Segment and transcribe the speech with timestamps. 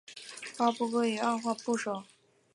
[0.57, 2.03] 八部归于二划部首。